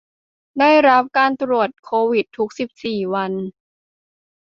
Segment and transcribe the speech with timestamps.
[0.59, 3.31] ได้รับการตรวจโควิดทุกสิบสี่วัน